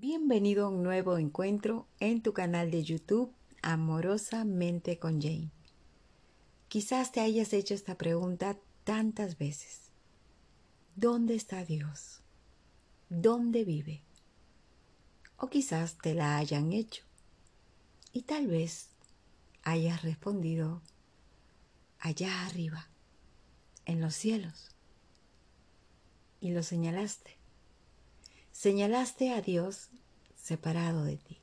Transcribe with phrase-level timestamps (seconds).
[0.00, 5.50] Bienvenido a un nuevo encuentro en tu canal de YouTube Amorosamente con Jane.
[6.68, 9.90] Quizás te hayas hecho esta pregunta tantas veces.
[10.94, 12.20] ¿Dónde está Dios?
[13.08, 14.04] ¿Dónde vive?
[15.36, 17.02] O quizás te la hayan hecho
[18.12, 18.90] y tal vez
[19.64, 20.80] hayas respondido
[21.98, 22.88] allá arriba,
[23.84, 24.68] en los cielos.
[26.40, 27.36] Y lo señalaste.
[28.58, 29.88] Señalaste a Dios
[30.34, 31.38] separado de ti.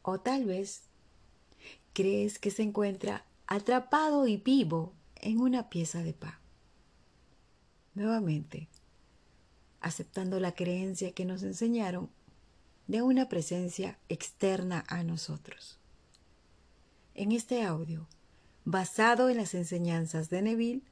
[0.00, 0.84] O tal vez
[1.92, 6.38] crees que se encuentra atrapado y vivo en una pieza de pan.
[7.92, 8.66] Nuevamente,
[9.82, 12.08] aceptando la creencia que nos enseñaron
[12.86, 15.76] de una presencia externa a nosotros.
[17.14, 18.06] En este audio,
[18.64, 20.82] basado en las enseñanzas de Neville,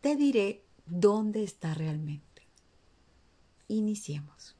[0.00, 2.31] te diré dónde está realmente.
[3.72, 4.54] Iniciemos.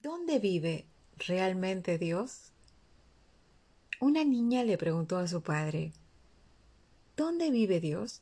[0.00, 0.86] ¿Dónde vive
[1.16, 2.52] realmente Dios?
[4.00, 5.92] Una niña le preguntó a su padre,
[7.16, 8.20] ¿Dónde vive Dios?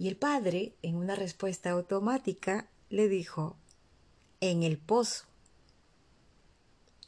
[0.00, 3.54] Y el padre, en una respuesta automática, le dijo,
[4.40, 5.26] en el pozo.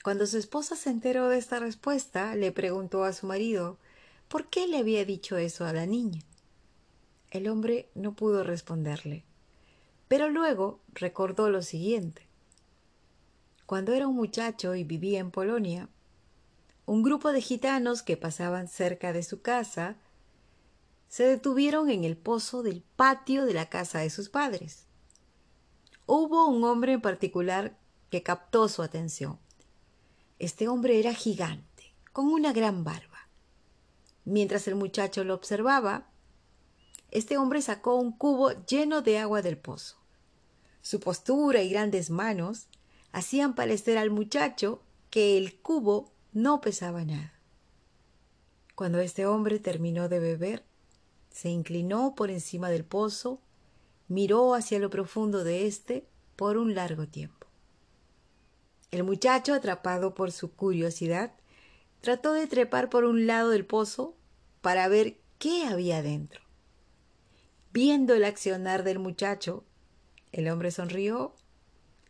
[0.05, 3.78] Cuando su esposa se enteró de esta respuesta, le preguntó a su marido
[4.28, 6.23] por qué le había dicho eso a la niña.
[7.33, 9.25] El hombre no pudo responderle,
[10.09, 12.27] pero luego recordó lo siguiente.
[13.67, 15.89] Cuando era un muchacho y vivía en Polonia,
[16.87, 19.97] un grupo de gitanos que pasaban cerca de su casa
[21.09, 24.86] se detuvieron en el pozo del patio de la casa de sus padres.
[26.06, 27.77] Hubo un hombre en particular
[28.11, 29.39] que captó su atención.
[30.39, 33.29] Este hombre era gigante, con una gran barba.
[34.25, 36.09] Mientras el muchacho lo observaba,
[37.11, 39.98] este hombre sacó un cubo lleno de agua del pozo.
[40.83, 42.67] Su postura y grandes manos
[43.12, 47.35] hacían parecer al muchacho que el cubo no pesaba nada.
[48.75, 50.64] Cuando este hombre terminó de beber,
[51.30, 53.41] se inclinó por encima del pozo,
[54.07, 57.47] miró hacia lo profundo de éste por un largo tiempo.
[58.91, 61.33] El muchacho, atrapado por su curiosidad,
[62.01, 64.14] trató de trepar por un lado del pozo
[64.61, 66.41] para ver qué había dentro.
[67.73, 69.64] Viendo el accionar del muchacho,
[70.33, 71.34] el hombre sonrió,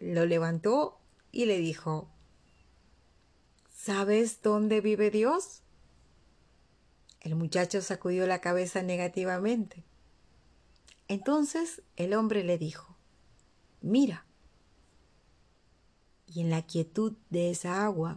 [0.01, 0.99] lo levantó
[1.33, 2.09] y le dijo,
[3.75, 5.63] ¿Sabes dónde vive Dios?
[7.21, 9.85] El muchacho sacudió la cabeza negativamente.
[11.09, 12.97] Entonces el hombre le dijo,
[13.81, 14.27] Mira,
[16.27, 18.17] y en la quietud de esa agua,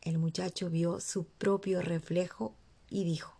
[0.00, 2.56] el muchacho vio su propio reflejo
[2.90, 3.38] y dijo,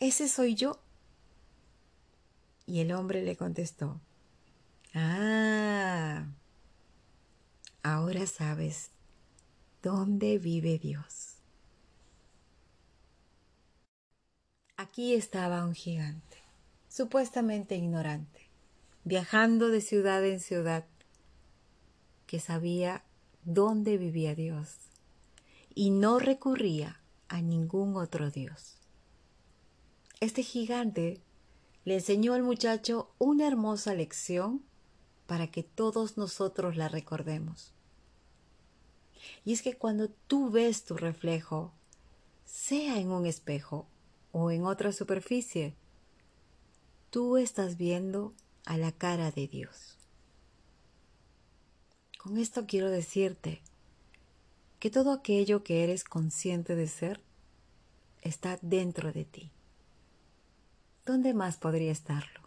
[0.00, 0.80] ¿Ese soy yo?
[2.68, 3.98] Y el hombre le contestó,
[4.94, 6.26] Ah,
[7.82, 8.90] ahora sabes
[9.82, 11.38] dónde vive Dios.
[14.76, 16.36] Aquí estaba un gigante,
[16.90, 18.50] supuestamente ignorante,
[19.02, 20.84] viajando de ciudad en ciudad
[22.26, 23.02] que sabía
[23.44, 24.76] dónde vivía Dios
[25.74, 28.76] y no recurría a ningún otro Dios.
[30.20, 31.22] Este gigante
[31.88, 34.62] le enseñó al muchacho una hermosa lección
[35.26, 37.72] para que todos nosotros la recordemos.
[39.46, 41.72] Y es que cuando tú ves tu reflejo,
[42.44, 43.88] sea en un espejo
[44.32, 45.76] o en otra superficie,
[47.08, 48.34] tú estás viendo
[48.66, 49.96] a la cara de Dios.
[52.18, 53.62] Con esto quiero decirte
[54.78, 57.22] que todo aquello que eres consciente de ser
[58.20, 59.52] está dentro de ti.
[61.08, 62.42] ¿Dónde más podría estarlo?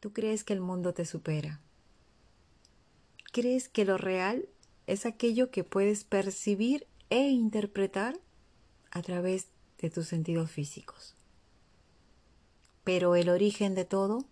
[0.00, 1.60] Tú crees que el mundo te supera.
[3.30, 4.48] ¿Crees que lo real
[4.88, 8.18] es aquello que puedes percibir e interpretar
[8.90, 9.46] a través
[9.78, 11.14] de tus sentidos físicos?
[12.82, 14.24] Pero el origen de todo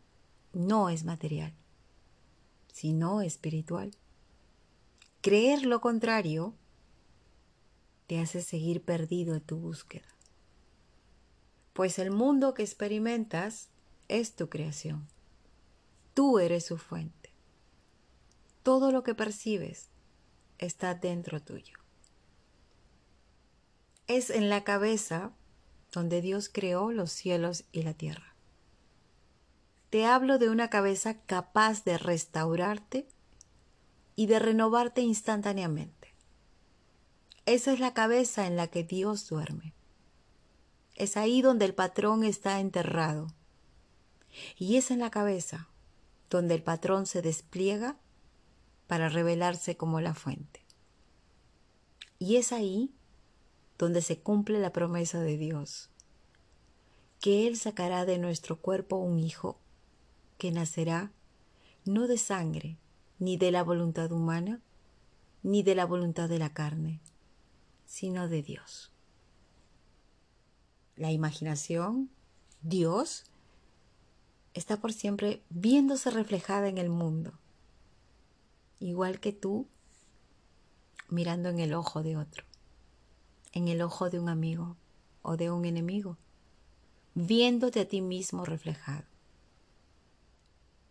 [0.52, 1.54] no es material
[2.72, 3.92] sino espiritual.
[5.20, 6.52] Creer lo contrario
[8.08, 10.19] te hace seguir perdido en tu búsqueda.
[11.72, 13.68] Pues el mundo que experimentas
[14.08, 15.08] es tu creación.
[16.14, 17.32] Tú eres su fuente.
[18.62, 19.88] Todo lo que percibes
[20.58, 21.78] está dentro tuyo.
[24.06, 25.32] Es en la cabeza
[25.92, 28.34] donde Dios creó los cielos y la tierra.
[29.90, 33.08] Te hablo de una cabeza capaz de restaurarte
[34.14, 36.14] y de renovarte instantáneamente.
[37.46, 39.74] Esa es la cabeza en la que Dios duerme.
[41.00, 43.28] Es ahí donde el patrón está enterrado.
[44.58, 45.70] Y es en la cabeza
[46.28, 47.96] donde el patrón se despliega
[48.86, 50.60] para revelarse como la fuente.
[52.18, 52.92] Y es ahí
[53.78, 55.88] donde se cumple la promesa de Dios,
[57.18, 59.58] que Él sacará de nuestro cuerpo un hijo
[60.36, 61.12] que nacerá
[61.86, 62.76] no de sangre,
[63.18, 64.60] ni de la voluntad humana,
[65.42, 67.00] ni de la voluntad de la carne,
[67.86, 68.92] sino de Dios.
[71.00, 72.10] La imaginación,
[72.60, 73.24] Dios,
[74.52, 77.32] está por siempre viéndose reflejada en el mundo,
[78.80, 79.66] igual que tú
[81.08, 82.44] mirando en el ojo de otro,
[83.52, 84.76] en el ojo de un amigo
[85.22, 86.18] o de un enemigo,
[87.14, 89.06] viéndote a ti mismo reflejado.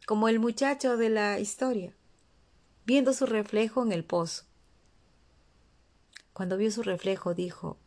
[0.07, 1.93] Como el muchacho de la historia,
[2.83, 4.45] viendo su reflejo en el pozo.
[6.33, 7.77] Cuando vio su reflejo dijo,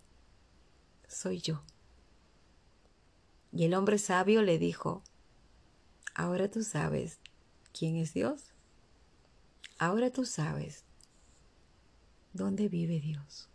[1.08, 1.64] soy yo.
[3.52, 5.02] Y el hombre sabio le dijo,
[6.14, 7.18] Ahora tú sabes
[7.72, 8.52] quién es Dios.
[9.78, 10.84] Ahora tú sabes
[12.32, 13.48] dónde vive Dios.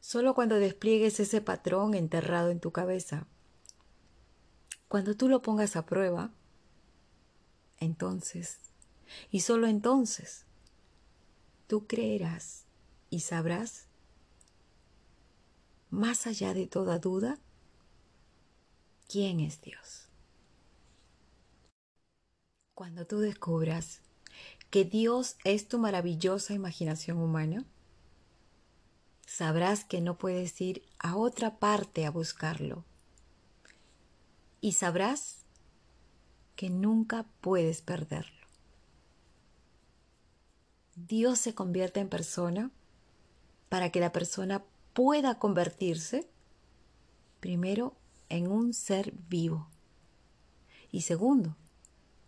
[0.00, 3.26] Solo cuando despliegues ese patrón enterrado en tu cabeza,
[4.86, 6.30] cuando tú lo pongas a prueba,
[7.80, 8.60] entonces,
[9.30, 10.44] y solo entonces,
[11.66, 12.66] tú creerás
[13.10, 13.86] y sabrás,
[15.90, 17.38] más allá de toda duda,
[19.08, 20.08] quién es Dios.
[22.74, 24.00] Cuando tú descubras
[24.70, 27.64] que Dios es tu maravillosa imaginación humana,
[29.26, 32.84] sabrás que no puedes ir a otra parte a buscarlo.
[34.60, 35.44] Y sabrás
[36.56, 38.46] que nunca puedes perderlo.
[40.96, 42.70] Dios se convierte en persona
[43.68, 46.28] para que la persona pueda convertirse
[47.40, 47.96] primero
[48.28, 49.68] en un ser vivo
[50.90, 51.56] y segundo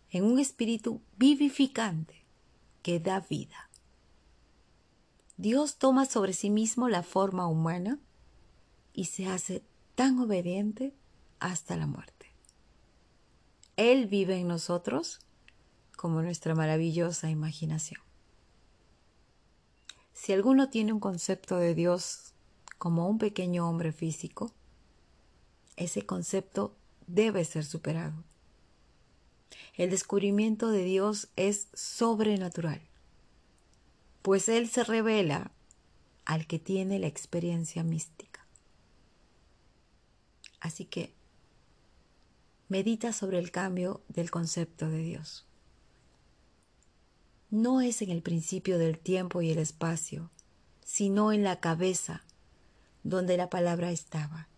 [0.09, 2.25] en un espíritu vivificante
[2.81, 3.69] que da vida.
[5.35, 7.99] Dios toma sobre sí mismo la forma humana
[8.93, 9.63] y se hace
[9.95, 10.95] tan obediente
[11.39, 12.33] hasta la muerte.
[13.75, 15.19] Él vive en nosotros
[15.95, 18.01] como nuestra maravillosa imaginación.
[20.13, 22.33] Si alguno tiene un concepto de Dios
[22.79, 24.51] como un pequeño hombre físico,
[25.77, 26.75] ese concepto
[27.07, 28.23] debe ser superado.
[29.75, 32.81] El descubrimiento de Dios es sobrenatural,
[34.21, 35.51] pues Él se revela
[36.25, 38.45] al que tiene la experiencia mística.
[40.59, 41.13] Así que
[42.67, 45.45] medita sobre el cambio del concepto de Dios.
[47.49, 50.31] No es en el principio del tiempo y el espacio,
[50.83, 52.23] sino en la cabeza
[53.03, 54.49] donde la palabra estaba,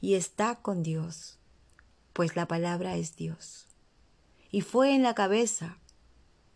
[0.00, 1.38] y está con Dios,
[2.12, 3.66] pues la palabra es Dios
[4.50, 5.78] y fue en la cabeza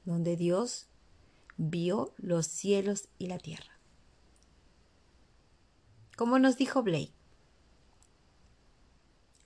[0.05, 0.87] donde Dios
[1.57, 3.79] vio los cielos y la tierra.
[6.17, 7.13] Como nos dijo Blake,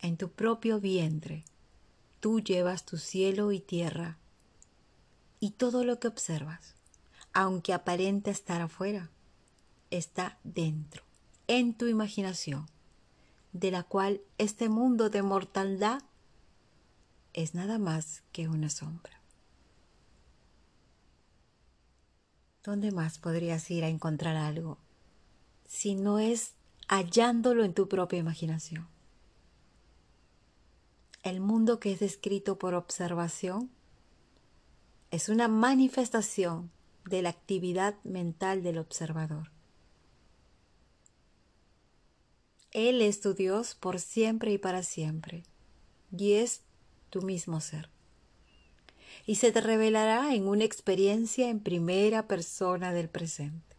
[0.01, 1.45] en tu propio vientre
[2.21, 4.19] tú llevas tu cielo y tierra
[5.41, 6.75] y todo lo que observas,
[7.33, 9.11] aunque aparente estar afuera,
[9.91, 11.05] está dentro,
[11.47, 12.67] en tu imaginación,
[13.53, 16.03] de la cual este mundo de mortaldad
[17.33, 19.21] es nada más que una sombra.
[22.63, 24.79] ¿Dónde más podrías ir a encontrar algo
[25.67, 26.55] si no es
[26.89, 28.89] hallándolo en tu propia imaginación?
[31.23, 33.71] El mundo que es descrito por observación
[35.11, 36.71] es una manifestación
[37.07, 39.51] de la actividad mental del observador.
[42.79, 45.43] Él es tu Dios por siempre y para siempre,
[46.17, 46.63] y es
[47.11, 47.91] tu mismo ser.
[49.27, 53.77] Y se te revelará en una experiencia en primera persona del presente.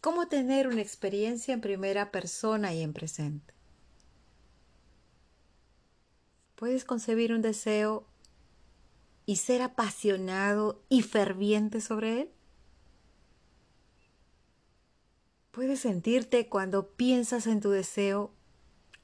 [0.00, 3.52] ¿Cómo tener una experiencia en primera persona y en presente?
[6.54, 8.06] Puedes concebir un deseo
[9.26, 12.30] y ser apasionado y ferviente sobre él.
[15.52, 18.32] Puedes sentirte cuando piensas en tu deseo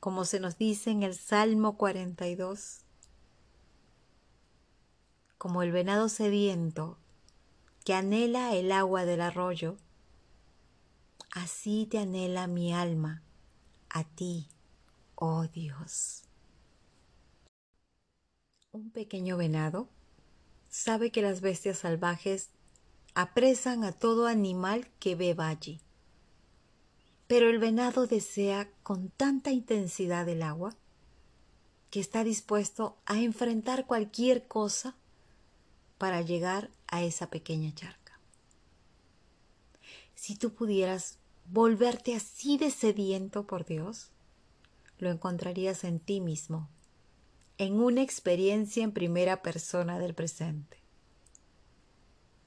[0.00, 2.84] como se nos dice en el Salmo 42,
[5.36, 6.96] como el venado sediento
[7.84, 9.76] que anhela el agua del arroyo,
[11.32, 13.22] así te anhela mi alma
[13.90, 14.48] a ti,
[15.16, 16.22] oh Dios.
[18.72, 19.90] Un pequeño venado
[20.70, 22.48] sabe que las bestias salvajes
[23.12, 25.82] apresan a todo animal que beba allí.
[27.28, 30.74] Pero el venado desea con tanta intensidad el agua
[31.90, 34.96] que está dispuesto a enfrentar cualquier cosa
[35.98, 38.18] para llegar a esa pequeña charca.
[40.14, 44.10] Si tú pudieras volverte así de sediento por Dios,
[44.98, 46.68] lo encontrarías en ti mismo,
[47.56, 50.78] en una experiencia en primera persona del presente.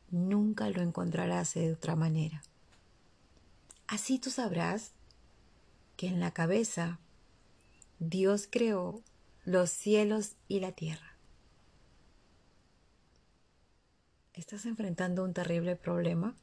[0.09, 2.41] Nunca lo encontrarás de otra manera.
[3.91, 4.93] Así tú sabrás
[5.97, 7.01] que en la cabeza
[7.99, 9.03] Dios creó
[9.43, 11.17] los cielos y la tierra.
[14.33, 16.37] ¿Estás enfrentando un terrible problema?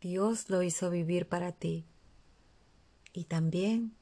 [0.00, 1.86] Dios lo hizo vivir para ti
[3.12, 3.94] y también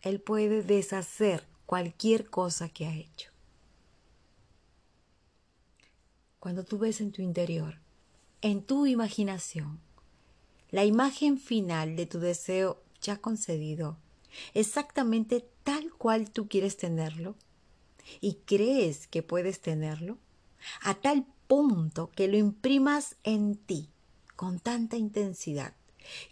[0.00, 3.30] Él puede deshacer cualquier cosa que ha hecho.
[6.38, 7.89] Cuando tú ves en tu interior
[8.42, 9.80] en tu imaginación
[10.70, 13.98] la imagen final de tu deseo ya concedido,
[14.54, 17.34] exactamente tal cual tú quieres tenerlo,
[18.20, 20.18] y crees que puedes tenerlo,
[20.82, 23.88] a tal punto que lo imprimas en ti
[24.36, 25.74] con tanta intensidad,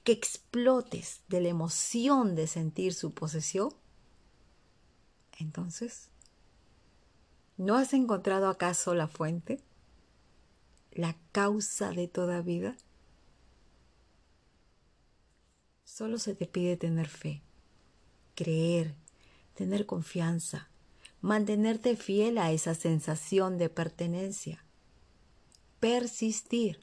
[0.04, 3.74] que explotes de la emoción de sentir su posesión,
[5.38, 6.08] entonces,
[7.56, 9.60] ¿no has encontrado acaso la fuente?
[10.98, 12.76] La causa de toda vida?
[15.84, 17.40] Solo se te pide tener fe,
[18.34, 18.96] creer,
[19.54, 20.70] tener confianza,
[21.20, 24.64] mantenerte fiel a esa sensación de pertenencia,
[25.78, 26.80] persistir,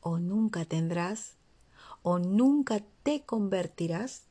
[0.00, 1.36] o nunca tendrás
[2.02, 4.22] o nunca te convertirás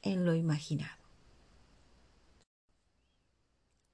[0.00, 0.96] en lo imaginado.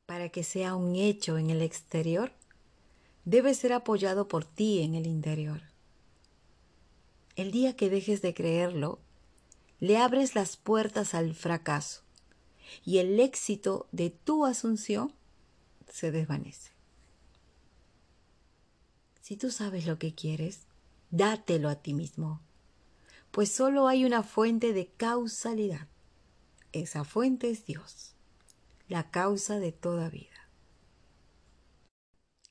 [0.06, 2.32] Para que sea un hecho en el exterior,
[3.30, 5.62] debe ser apoyado por ti en el interior.
[7.36, 8.98] El día que dejes de creerlo,
[9.78, 12.02] le abres las puertas al fracaso
[12.84, 15.14] y el éxito de tu asunción
[15.88, 16.72] se desvanece.
[19.20, 20.66] Si tú sabes lo que quieres,
[21.12, 22.40] dátelo a ti mismo,
[23.30, 25.86] pues solo hay una fuente de causalidad.
[26.72, 28.16] Esa fuente es Dios,
[28.88, 30.39] la causa de toda vida.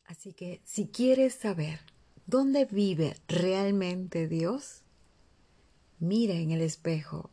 [0.10, 1.82] Así que si quieres saber
[2.26, 4.82] dónde vive realmente Dios,
[6.00, 7.30] mira en el espejo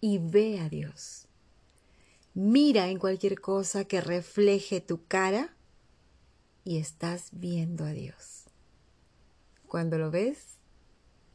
[0.00, 1.28] y ve a Dios.
[2.32, 5.54] Mira en cualquier cosa que refleje tu cara
[6.64, 8.44] y estás viendo a Dios.
[9.68, 10.56] Cuando lo ves,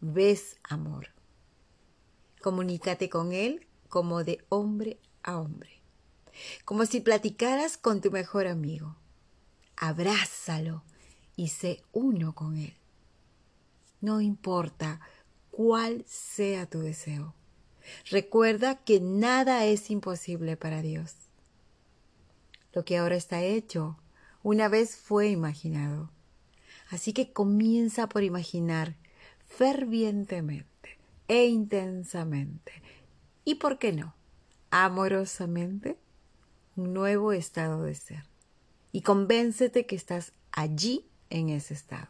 [0.02, 1.10] ves amor.
[2.42, 5.84] Comunícate con Él como de hombre a hombre,
[6.66, 8.96] como si platicaras con tu mejor amigo
[9.80, 10.84] abrázalo
[11.36, 12.76] y sé uno con Él.
[14.02, 15.00] No importa
[15.50, 17.34] cuál sea tu deseo.
[18.12, 21.16] Recuerda que nada es imposible para Dios.
[22.74, 23.98] Lo que ahora está hecho,
[24.44, 26.12] una vez fue imaginado.
[26.90, 28.96] Así que comienza por imaginar
[29.48, 32.72] fervientemente e intensamente
[33.46, 34.14] y, ¿por qué no?,
[34.72, 35.98] amorosamente
[36.76, 38.29] un nuevo estado de ser
[38.92, 42.10] y convéncete que estás allí en ese estado.